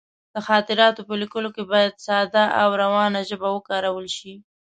[0.33, 4.33] د خاطراتو په لیکلو کې باید ساده او روانه ژبه وکارول شي.